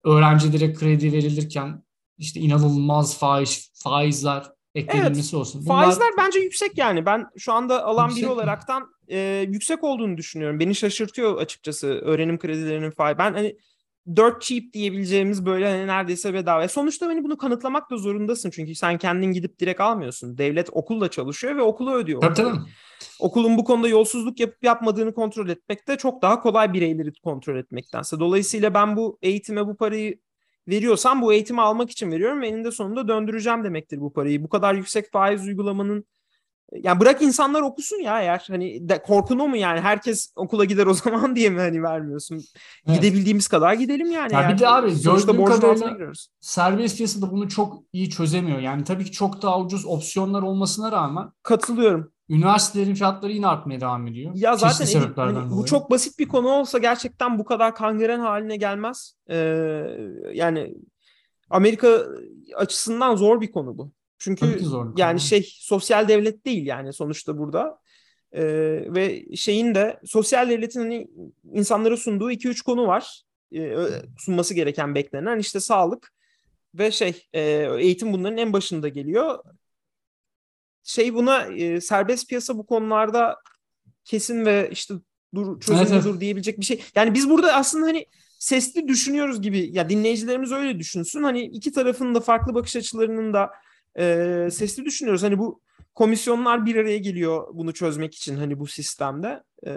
[0.04, 1.84] öğrencilere kredi verilirken
[2.18, 5.64] işte inanılmaz faiz faizler eklenilmesi evet, olsun.
[5.66, 5.84] Bunlar...
[5.84, 7.06] Faizler bence yüksek yani.
[7.06, 10.60] Ben şu anda alan yüksek biri olaraktan e, yüksek olduğunu düşünüyorum.
[10.60, 13.18] Beni şaşırtıyor açıkçası öğrenim kredilerinin faiz.
[13.18, 13.56] Ben hani
[14.16, 16.68] dirt cheap diyebileceğimiz böyle hani neredeyse bedava.
[16.68, 20.38] Sonuçta hani bunu kanıtlamak da zorundasın çünkü sen kendin gidip direkt almıyorsun.
[20.38, 22.20] Devlet okulla çalışıyor ve okulu ödüyor.
[22.20, 22.58] Tabii tabii.
[23.20, 28.20] Okulun bu konuda yolsuzluk yapıp yapmadığını kontrol etmek de çok daha kolay bireyleri kontrol etmektense.
[28.20, 30.18] Dolayısıyla ben bu eğitime bu parayı
[30.68, 34.42] veriyorsam bu eğitimi almak için veriyorum ve eninde sonunda döndüreceğim demektir bu parayı.
[34.42, 36.04] Bu kadar yüksek faiz uygulamanın
[36.74, 40.86] yani bırak insanlar okusun ya eğer hani de, korkun o mu yani herkes okula gider
[40.86, 42.40] o zaman diye mi hani vermiyorsun?
[42.86, 43.02] Evet.
[43.02, 44.32] Gidebildiğimiz kadar gidelim yani.
[44.34, 48.58] Ya bir de abi gördüğüm kadarıyla serbest piyasada bunu çok iyi çözemiyor.
[48.58, 51.30] Yani tabii ki çok daha ucuz opsiyonlar olmasına rağmen.
[51.42, 52.12] Katılıyorum.
[52.32, 54.32] Üniversitelerin fiyatları yine artmaya devam ediyor.
[54.34, 58.56] Ya zaten Edip, hani, bu çok basit bir konu olsa gerçekten bu kadar kangren haline
[58.56, 59.14] gelmez.
[59.30, 59.36] Ee,
[60.32, 60.74] yani
[61.50, 62.06] Amerika
[62.56, 63.92] açısından zor bir konu bu.
[64.18, 67.78] Çünkü zor, yani şey sosyal devlet değil yani sonuçta burada.
[68.32, 68.44] Ee,
[68.94, 71.08] ve şeyin de sosyal devletin hani
[71.52, 73.22] insanlara sunduğu 2-3 konu var.
[73.54, 73.76] Ee,
[74.18, 76.12] sunması gereken beklenen işte sağlık
[76.74, 77.40] ve şey e,
[77.78, 79.38] eğitim bunların en başında geliyor.
[80.84, 83.36] Şey buna e, serbest piyasa bu konularda
[84.04, 84.94] kesin ve işte
[85.34, 86.20] dur çözümlüdür evet, evet.
[86.20, 86.82] diyebilecek bir şey.
[86.94, 88.06] Yani biz burada aslında hani
[88.38, 91.22] sesli düşünüyoruz gibi ya dinleyicilerimiz öyle düşünsün.
[91.22, 93.50] Hani iki tarafın da farklı bakış açılarının da
[93.98, 95.22] e, sesli düşünüyoruz.
[95.22, 95.60] Hani bu
[95.94, 99.42] komisyonlar bir araya geliyor bunu çözmek için hani bu sistemde.
[99.66, 99.70] E,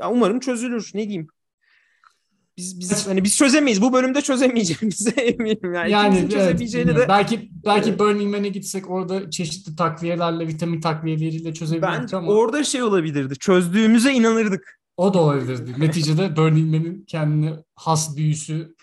[0.00, 0.90] ya umarım çözülür.
[0.94, 1.28] Ne diyeyim?
[2.56, 3.82] Biz biz hani biz çözemeyiz.
[3.82, 5.74] Bu bölümde çözemeyeceğimize eminim.
[5.74, 8.00] Yani, yani evet, çözemeyeceğini de belki belki evet.
[8.00, 13.38] Burning Man'e gitsek orada çeşitli takviyelerle, vitamin takviyeleriyle çözebilirdik ama orada şey olabilirdi.
[13.38, 14.80] Çözdüğümüze inanırdık.
[14.96, 15.74] O da olabilirdi.
[15.78, 18.74] Neticede Burning Man'in kendine has büyüsü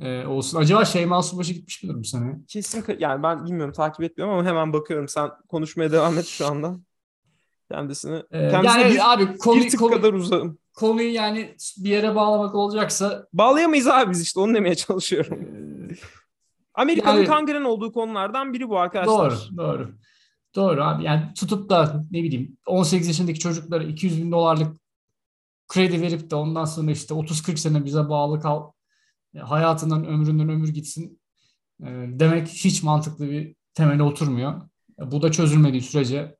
[0.00, 0.58] e, olsun.
[0.58, 2.36] Acaba Şeyma Subaşı gitmiş midir bu sene?
[2.48, 5.08] Kesin yani ben bilmiyorum takip etmiyorum ama hemen bakıyorum.
[5.08, 6.76] Sen konuşmaya devam et şu anda.
[7.70, 8.22] Kendisini.
[8.30, 10.58] Ee, yani bir, abi konu, bir tık konu, kadar uzağım.
[10.76, 13.26] Konuyu yani bir yere bağlamak olacaksa.
[13.32, 15.40] Bağlayamayız abi biz işte onu demeye çalışıyorum.
[15.40, 15.96] Ee,
[16.74, 19.30] Amerika'nın yani, kangren olduğu konulardan biri bu arkadaşlar.
[19.30, 19.94] Doğru doğru.
[20.54, 24.76] Doğru abi yani tutup da ne bileyim 18 yaşındaki çocuklara 200 bin dolarlık
[25.68, 28.72] kredi verip de ondan sonra işte 30-40 sene bize bağlı kal
[29.40, 31.20] hayatından ömründen ömür gitsin
[31.80, 34.68] e, demek hiç mantıklı bir temele oturmuyor.
[34.98, 36.36] Bu da çözülmediği sürece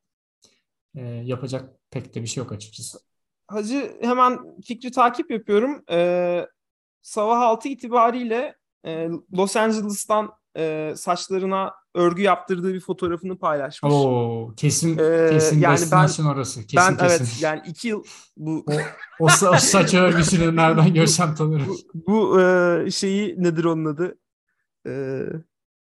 [0.95, 3.06] e, yapacak pek de bir şey yok açıkçası.
[3.47, 5.83] Hacı hemen fikri takip yapıyorum.
[5.91, 6.47] Ee,
[7.01, 8.55] sabah 6 itibariyle
[8.85, 13.93] e, Los Angeles'tan e, saçlarına örgü yaptırdığı bir fotoğrafını paylaşmış.
[13.93, 16.67] Oo, kesin ee, kesin yani ben, orası.
[16.67, 17.23] Kesin, ben kesin.
[17.23, 18.03] evet yani iki yıl
[18.37, 18.73] bu o,
[19.19, 21.67] o, o saç örgüsünü nereden görsem tanırım.
[21.93, 24.17] Bu, bu e, şeyi nedir onun adı?
[24.87, 25.23] E,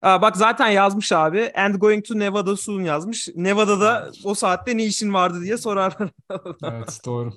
[0.01, 1.51] aa, bak zaten yazmış abi.
[1.55, 3.27] And going to Nevada soon yazmış.
[3.35, 6.09] Nevada'da o saatte ne işin vardı diye sorarlar.
[6.63, 7.33] evet doğru.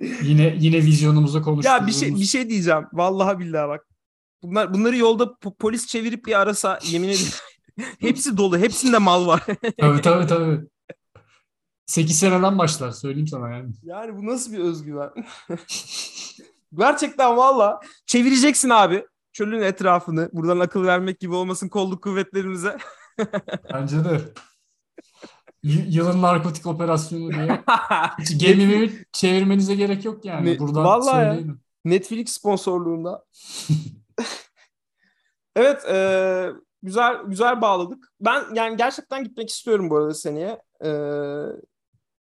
[0.22, 1.72] yine yine vizyonumuzu konuştuk.
[1.72, 2.86] Ya bir şey bir şey diyeceğim.
[2.92, 3.86] Vallahi billahi bak.
[4.42, 7.32] Bunlar bunları yolda polis çevirip bir arasa yemin ederim
[8.00, 8.58] hepsi dolu.
[8.58, 9.42] Hepsinde mal var.
[9.80, 10.60] tabii tabii tabii.
[11.86, 13.72] 8 seneden başlar söyleyeyim sana yani.
[13.82, 15.10] Yani bu nasıl bir özgüven?
[16.78, 20.30] Gerçekten valla çevireceksin abi çölün etrafını.
[20.32, 22.78] Buradan akıl vermek gibi olmasın kolluk kuvvetlerimize.
[23.74, 24.20] Bence de.
[25.62, 27.64] Y- yılın narkotik operasyonu diye.
[28.18, 30.54] Hiç gemimi çevirmenize gerek yok yani.
[30.54, 31.48] Ne, Buradan vallahi söyleyelim.
[31.48, 31.56] Ya.
[31.84, 33.24] Netflix sponsorluğunda.
[35.56, 36.50] evet, e,
[36.82, 38.12] güzel güzel bağladık.
[38.20, 40.62] Ben yani gerçekten gitmek istiyorum bu arada seneye.
[40.84, 40.90] E,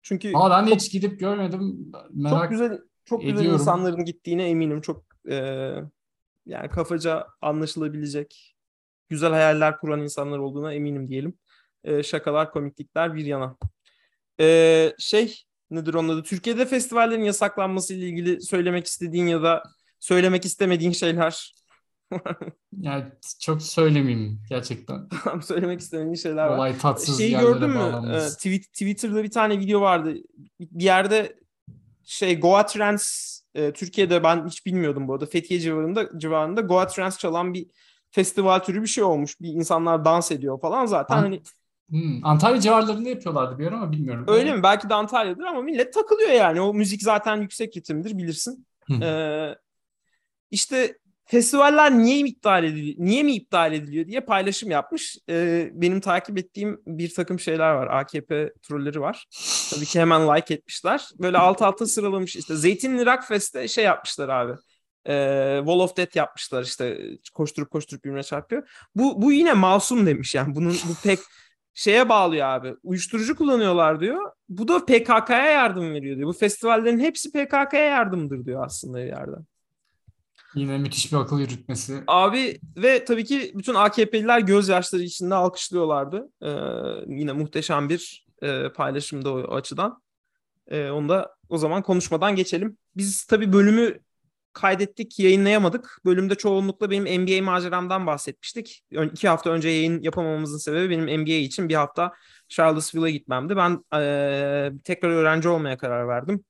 [0.03, 1.93] çünkü Ama ben de hiç gidip görmedim.
[2.11, 3.43] Merak çok güzel çok ediyorum.
[3.43, 4.81] güzel insanların gittiğine eminim.
[4.81, 5.37] Çok e,
[6.47, 8.57] yani kafaca anlaşılabilecek
[9.09, 11.39] güzel hayaller kuran insanlar olduğuna eminim diyelim.
[11.85, 13.57] E, şakalar, komiklikler bir yana.
[14.41, 16.23] E, şey nedir onun adı?
[16.23, 19.63] Türkiye'de festivallerin yasaklanması ile ilgili söylemek istediğin ya da
[20.01, 21.53] söylemek istemediğin şeyler
[22.81, 23.05] yani
[23.41, 25.09] çok söylemeyeyim gerçekten.
[25.25, 26.57] Tamam söylemek istemediğin şeyler var.
[26.57, 28.13] Olay tatsız Şeyi gördün mü?
[28.15, 30.15] Ee, Twitter'da bir tane video vardı.
[30.61, 31.41] Bir yerde
[32.05, 33.05] şey Goa Trance
[33.55, 35.27] e, Türkiye'de ben hiç bilmiyordum bu arada.
[35.27, 37.67] Fethiye civarında civarında Goa Trance çalan bir
[38.11, 39.41] festival türü bir şey olmuş.
[39.41, 41.43] Bir insanlar dans ediyor falan zaten An- hani
[41.91, 44.25] Hmm, Antalya civarlarında yapıyorlardı bir yer ama bilmiyorum.
[44.29, 44.57] Öyle yani.
[44.57, 44.63] mi?
[44.63, 46.61] Belki de Antalya'dır ama millet takılıyor yani.
[46.61, 48.67] O müzik zaten yüksek ritimdir bilirsin.
[49.03, 49.55] ee,
[50.51, 55.19] işte festivaller niye iptal ediliyor, niye mi iptal ediliyor diye paylaşım yapmış.
[55.31, 57.87] Ee, benim takip ettiğim bir takım şeyler var.
[57.87, 59.27] AKP trolleri var.
[59.71, 61.09] Tabii ki hemen like etmişler.
[61.19, 62.57] Böyle alt alta sıralamış işte.
[62.57, 64.53] Zeytinli Rock Fest'te şey yapmışlar abi.
[65.07, 66.99] Ee, Wall of Death yapmışlar işte
[67.35, 68.87] koşturup koşturup birbirine çarpıyor.
[68.95, 70.55] Bu, bu yine masum demiş yani.
[70.55, 71.19] Bunun bu pek
[71.81, 72.75] şeye bağlıyor abi.
[72.83, 74.33] Uyuşturucu kullanıyorlar diyor.
[74.49, 76.29] Bu da PKK'ya yardım veriyor diyor.
[76.29, 79.45] Bu festivallerin hepsi PKK'ya yardımdır diyor aslında bir yerden.
[80.55, 82.03] Yine müthiş bir akıl yürütmesi.
[82.07, 86.29] Abi ve tabii ki bütün AKP'liler gözyaşları içinde alkışlıyorlardı.
[86.43, 86.51] Ee,
[87.07, 90.03] yine muhteşem bir e, paylaşımda o, o açıdan.
[90.69, 92.77] Ee, onu da o zaman konuşmadan geçelim.
[92.97, 93.99] Biz tabii bölümü
[94.53, 95.99] kaydettik, yayınlayamadık.
[96.05, 98.85] Bölümde çoğunlukla benim NBA maceramdan bahsetmiştik.
[98.91, 102.13] İki hafta önce yayın yapamamamızın sebebi benim NBA için bir hafta
[102.49, 103.57] Charlottesville'a gitmemdi.
[103.57, 106.45] Ben e, tekrar öğrenci olmaya karar verdim.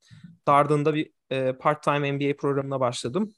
[0.46, 3.32] Darden'da bir e, part-time NBA programına başladım.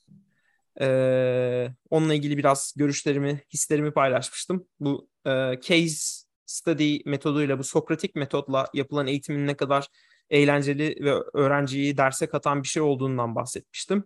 [0.81, 4.67] E, onunla ilgili biraz görüşlerimi, hislerimi paylaşmıştım.
[4.81, 9.89] Bu e, case study metoduyla, bu Sokratik metodla yapılan eğitimin ne kadar
[10.31, 14.05] eğlenceli ve öğrenciyi derse katan bir şey olduğundan bahsetmiştim.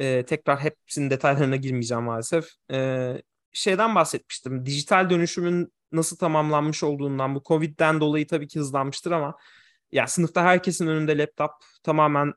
[0.00, 2.48] E, tekrar hepsinin detaylarına girmeyeceğim maalesef.
[2.72, 3.12] E,
[3.52, 4.66] şeyden bahsetmiştim.
[4.66, 9.34] Dijital dönüşümün nasıl tamamlanmış olduğundan bu Covid'den dolayı tabii ki hızlanmıştır ama
[9.92, 11.50] ya sınıfta herkesin önünde laptop
[11.82, 12.32] tamamen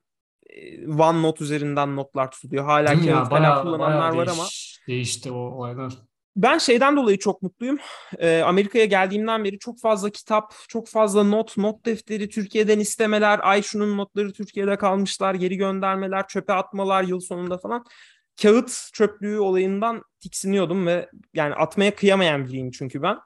[1.00, 2.66] OneNote üzerinden notlar tutuluyor.
[2.66, 4.44] Hala kağıt kalem kullananlar var ama
[4.88, 5.94] değişti o olaylar.
[6.36, 7.78] Ben şeyden dolayı çok mutluyum.
[8.20, 13.62] Ee, Amerika'ya geldiğimden beri çok fazla kitap, çok fazla not, not defteri, Türkiye'den istemeler, ay
[13.62, 17.86] şunun notları Türkiye'de kalmışlar, geri göndermeler, çöpe atmalar yıl sonunda falan.
[18.42, 23.18] Kağıt çöplüğü olayından tiksiniyordum ve yani atmaya kıyamayan biriyim çünkü ben.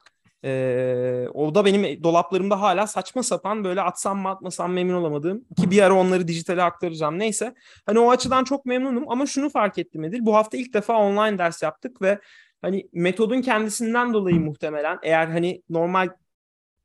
[0.44, 5.72] Ee, o da benim dolaplarımda hala saçma sapan böyle atsam mı atmasam memnun olamadığım ki
[5.72, 7.54] bir ara onları dijitale aktaracağım neyse.
[7.86, 10.20] Hani o açıdan çok memnunum ama şunu fark ettim Edil.
[10.22, 12.20] Bu hafta ilk defa online ders yaptık ve
[12.62, 16.10] hani metodun kendisinden dolayı muhtemelen eğer hani normal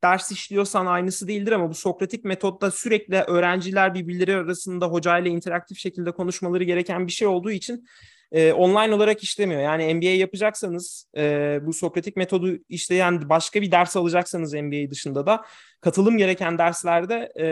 [0.03, 6.11] ders işliyorsan aynısı değildir ama bu Sokratik metodda sürekli öğrenciler birbirleri arasında hocayla interaktif şekilde
[6.11, 7.85] konuşmaları gereken bir şey olduğu için
[8.31, 9.61] e, online olarak işlemiyor.
[9.61, 15.45] Yani MBA yapacaksanız e, bu Sokratik metodu işleyen başka bir ders alacaksanız MBA dışında da
[15.81, 17.45] katılım gereken derslerde e,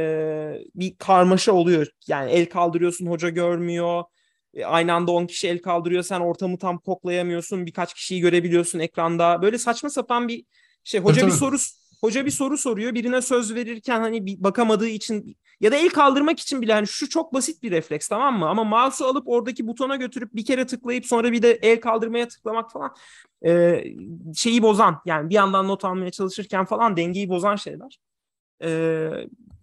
[0.75, 1.87] bir karmaşa oluyor.
[2.07, 4.03] Yani el kaldırıyorsun hoca görmüyor.
[4.53, 7.65] E, aynı anda 10 kişi el kaldırıyor sen ortamı tam koklayamıyorsun.
[7.65, 9.41] Birkaç kişiyi görebiliyorsun ekranda.
[9.41, 10.45] Böyle saçma sapan bir
[10.83, 11.01] şey.
[11.01, 11.57] Hoca bir soru
[12.01, 12.93] hoca bir soru soruyor.
[12.93, 17.09] Birine söz verirken hani bir bakamadığı için ya da el kaldırmak için bile hani şu
[17.09, 18.49] çok basit bir refleks tamam mı?
[18.49, 22.71] Ama mouse'u alıp oradaki butona götürüp bir kere tıklayıp sonra bir de el kaldırmaya tıklamak
[22.71, 22.95] falan
[23.45, 23.83] e,
[24.35, 27.99] şeyi bozan yani bir yandan not almaya çalışırken falan dengeyi bozan şeyler.
[28.63, 28.69] E,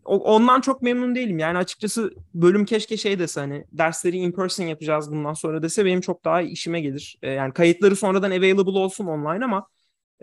[0.09, 1.39] ondan çok memnun değilim.
[1.39, 6.01] Yani açıkçası bölüm keşke şey dese hani dersleri in person yapacağız bundan sonra dese benim
[6.01, 7.19] çok daha işime gelir.
[7.23, 9.69] E, yani kayıtları sonradan available olsun online ama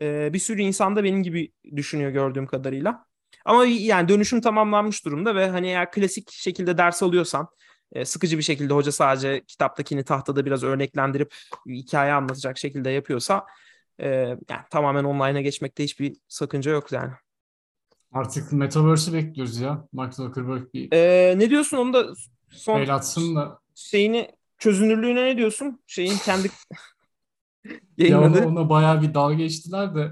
[0.02, 3.06] e, bir sürü insan da benim gibi düşünüyor gördüğüm kadarıyla.
[3.46, 7.48] Ama yani dönüşüm tamamlanmış durumda ve hani eğer klasik şekilde ders alıyorsan
[7.92, 11.36] e, sıkıcı bir şekilde hoca sadece kitaptakini tahtada biraz örneklendirip
[11.68, 13.46] hikaye anlatacak şekilde yapıyorsa
[14.00, 14.40] yani
[14.72, 17.12] tamamen online'a geçmekte hiçbir sakınca yok yani.
[18.16, 19.88] Artık Metaverse'ü bekliyoruz ya.
[19.94, 20.92] Mark Zuckerberg bir...
[20.92, 22.06] Ee, ne diyorsun onu da
[22.50, 23.60] son el atsın da.
[23.76, 25.80] Şeyini çözünürlüğüne ne diyorsun?
[25.88, 26.52] Şeyin kendi
[27.98, 30.12] ya ona, ona bayağı bir dalga geçtiler de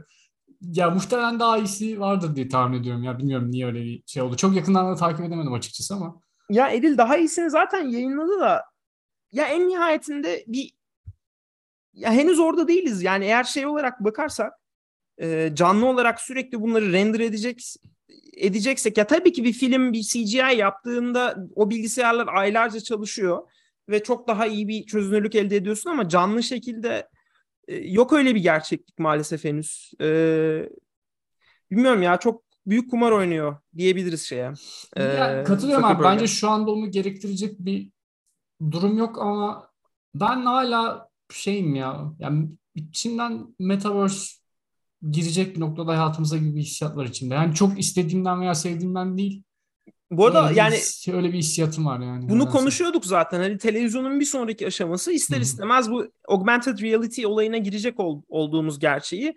[0.61, 3.03] ya muhtemelen daha iyisi vardır diye tahmin ediyorum.
[3.03, 4.37] Ya bilmiyorum niye öyle bir şey oldu.
[4.37, 6.21] Çok yakından da takip edemedim açıkçası ama.
[6.49, 8.63] Ya Edil daha iyisini zaten yayınladı da
[9.31, 10.71] ya en nihayetinde bir
[11.93, 13.03] ya henüz orada değiliz.
[13.03, 14.53] Yani eğer şey olarak bakarsak
[15.21, 17.61] e, canlı olarak sürekli bunları render edecek
[18.38, 23.50] edeceksek ya tabii ki bir film bir CGI yaptığında o bilgisayarlar aylarca çalışıyor
[23.89, 27.08] ve çok daha iyi bir çözünürlük elde ediyorsun ama canlı şekilde
[27.67, 29.91] e, yok öyle bir gerçeklik maalesef henüz.
[30.02, 30.08] E,
[31.72, 34.54] bilmiyorum ya çok büyük kumar oynuyor diyebiliriz şeye.
[34.96, 36.04] E, ya, katılıyorum abi.
[36.04, 37.89] Bence şu anda onu gerektirecek bir
[38.72, 39.69] durum yok ama
[40.15, 42.13] ben hala şeyim ya.
[42.19, 44.42] Yani içinden metaverse
[45.11, 47.33] girecek bir noktada hayatımıza gibi bir hissiyat var içinde.
[47.33, 49.43] Yani çok istediğimden veya sevdiğimden değil.
[50.11, 50.75] Bu arada öyle yani
[51.07, 52.29] bir, öyle bir hissiyatım var yani.
[52.29, 53.39] Bunu konuşuyorduk zaten.
[53.39, 59.33] Hani televizyonun bir sonraki aşaması ister istemez bu augmented reality olayına girecek ol, olduğumuz gerçeği.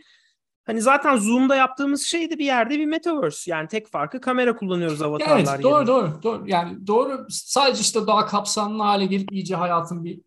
[0.67, 3.51] Hani zaten Zoom'da yaptığımız şey de bir yerde bir metaverse.
[3.51, 5.87] Yani tek farkı kamera kullanıyoruz avatarlar Evet doğru yerine.
[5.87, 6.45] doğru doğru.
[6.47, 10.21] Yani doğru sadece işte daha kapsamlı hale gelip iyice hayatın bir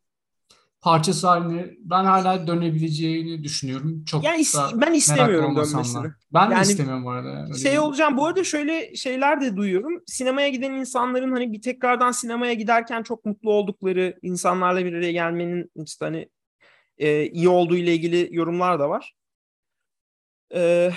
[0.82, 4.06] parçası haline ben hala dönebileceğini düşünüyorum.
[4.06, 6.04] Çok yani is- ben istemiyorum dönmesini.
[6.04, 6.16] Da.
[6.34, 7.44] Ben yani, de istemiyorum bu arada.
[7.44, 10.04] Öyle şey olacağım bu arada şöyle şeyler de duyuyorum.
[10.08, 15.72] Sinemaya giden insanların hani bir tekrardan sinemaya giderken çok mutlu oldukları insanlarla bir araya gelmenin
[15.86, 16.30] işte hani
[16.98, 19.14] e, iyi olduğu ile ilgili yorumlar da var.
[20.54, 20.92] E,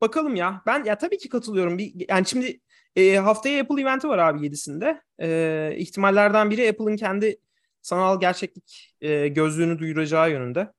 [0.00, 0.62] bakalım ya.
[0.66, 1.78] Ben ya tabii ki katılıyorum.
[1.78, 2.60] Bir, yani şimdi
[2.96, 5.00] e, haftaya Apple eventi var abi 7'sinde.
[5.20, 7.40] E, ihtimallerden biri Apple'ın kendi
[7.82, 10.72] sanal gerçeklik e, gözlüğünü duyuracağı yönünde.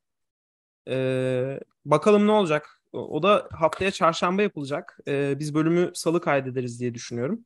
[0.90, 2.82] E, bakalım ne olacak.
[2.92, 4.98] O, da haftaya çarşamba yapılacak.
[5.08, 7.46] E, biz bölümü salı kaydederiz diye düşünüyorum.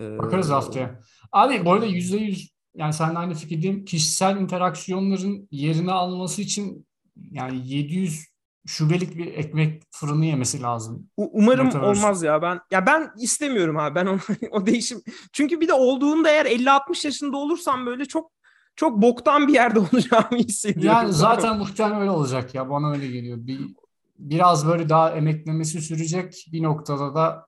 [0.00, 1.00] E, Bakarız haftaya.
[1.32, 3.84] Abi bu arada %100 yani sen aynı fikirdeyim.
[3.84, 8.29] Kişisel interaksiyonların yerini alması için yani 700
[8.66, 11.08] şubelik bir ekmek fırını yemesi lazım.
[11.16, 12.00] Umarım Metaverse.
[12.00, 12.42] olmaz ya.
[12.42, 13.94] Ben ya ben istemiyorum abi.
[13.94, 14.20] Ben onu,
[14.50, 15.02] o değişim.
[15.32, 18.32] Çünkü bir de olduğunda eğer 50-60 yaşında olursam böyle çok
[18.76, 20.98] çok boktan bir yerde olacağımı hissediyorum.
[20.98, 22.70] Yani zaten muhtemelen öyle olacak ya.
[22.70, 23.38] Bana öyle geliyor.
[23.40, 23.60] Bir
[24.18, 26.46] biraz böyle daha emeklemesi sürecek.
[26.52, 27.46] Bir noktada da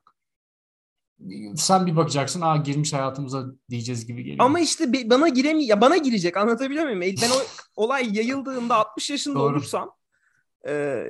[1.56, 4.44] sen bir bakacaksın aa girmiş hayatımıza diyeceğiz gibi geliyor.
[4.44, 7.00] Ama işte bana giremi ya bana girecek anlatabiliyor muyum?
[7.00, 7.42] Ben o
[7.84, 9.52] olay yayıldığında 60 yaşında Doğru.
[9.52, 9.90] olursam
[10.68, 11.04] e,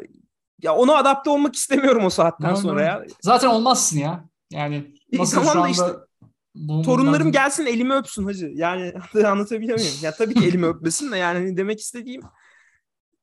[0.62, 3.04] ya ona adapte olmak istemiyorum o saatten sonra ya.
[3.20, 4.24] Zaten olmazsın ya.
[4.52, 5.84] Yani nasıl tamam şu anda işte,
[6.84, 8.50] torunlarım gelsin elimi öpsün hacı.
[8.54, 8.92] Yani
[9.26, 9.94] anlatabiliyor muyum?
[10.02, 12.22] Ya tabii ki elimi öpmesin de yani demek istediğim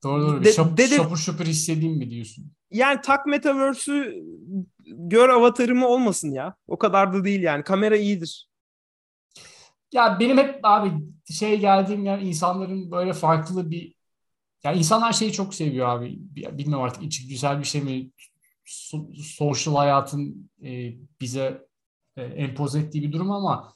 [0.03, 0.43] Doğru doğru.
[0.43, 2.51] De, Şap, dede, şapur şapur hissedeyim mi diyorsun?
[2.71, 4.23] Yani tak metaverse'ü
[4.85, 6.55] gör avatarımı olmasın ya.
[6.67, 7.63] O kadar da değil yani.
[7.63, 8.49] Kamera iyidir.
[9.91, 10.91] Ya benim hep abi
[11.33, 13.95] şey geldiğim yer insanların böyle farklı bir
[14.63, 16.17] yani insanlar şeyi çok seviyor abi.
[16.57, 18.11] Bilmiyorum artık içi güzel bir şey mi?
[19.23, 21.67] Social hayatın e, bize
[22.17, 23.73] e, empoze ettiği bir durum ama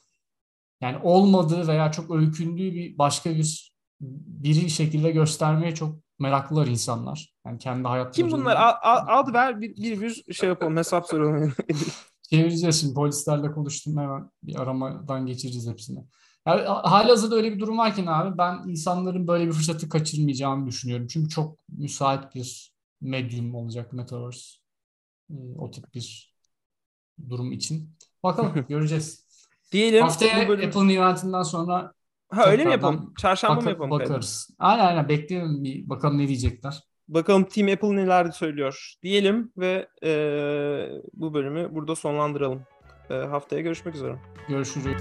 [0.80, 7.34] yani olmadığı veya çok öykündüğü bir başka bir biri şekilde göstermeye çok meraklılar insanlar.
[7.46, 8.14] Yani kendi hayatları.
[8.14, 8.56] Kim bunlar?
[8.82, 11.54] Ad ver bir, bir, bir şey yapalım hesap soralım.
[12.30, 16.04] Çevireceğiz şimdi polislerle konuştum hemen bir aramadan geçireceğiz hepsini.
[16.46, 21.06] Yani halihazırda öyle bir durum varken abi ben insanların böyle bir fırsatı kaçırmayacağını düşünüyorum.
[21.06, 24.58] Çünkü çok müsait bir medyum olacak Metaverse.
[25.30, 26.34] Ee, o tip bir
[27.28, 27.90] durum için.
[28.22, 29.24] Bakalım göreceğiz.
[29.72, 30.02] Diyelim.
[30.02, 30.68] Haftaya bölüm...
[30.68, 31.92] Apple'ın eventinden sonra
[32.28, 33.14] Ha öyle mi yapalım?
[33.18, 33.90] Çarşamba bak- mı yapalım?
[33.90, 34.50] Bakarız.
[34.58, 36.80] Aynen aynen bekleyelim bir bakalım ne diyecekler.
[37.08, 40.10] Bakalım Team Apple neler söylüyor diyelim ve e,
[41.14, 42.62] bu bölümü burada sonlandıralım.
[43.10, 44.16] E, haftaya görüşmek üzere.
[44.48, 44.96] Görüşürüz.